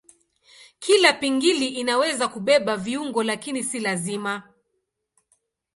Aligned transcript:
Kila 0.79 1.13
pingili 1.13 1.67
inaweza 1.67 2.27
kubeba 2.27 2.77
viungo 2.77 3.23
lakini 3.23 3.63
si 3.63 3.79
lazima. 3.79 4.43